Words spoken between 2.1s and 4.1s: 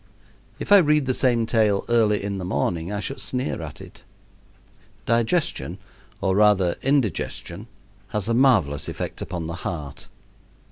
in the morning I should sneer at it.